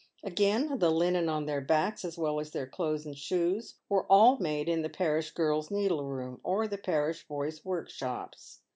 [0.23, 4.39] Again, the linen on their backs, as well as their clothes and shoes, were all
[4.39, 8.61] made in the parish girls' needleroom or the parish boys' workshops.